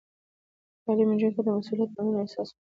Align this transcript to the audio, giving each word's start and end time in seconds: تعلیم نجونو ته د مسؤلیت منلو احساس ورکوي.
تعلیم 0.83 1.09
نجونو 1.13 1.35
ته 1.37 1.41
د 1.45 1.47
مسؤلیت 1.57 1.89
منلو 1.91 2.17
احساس 2.23 2.49
ورکوي. 2.49 2.59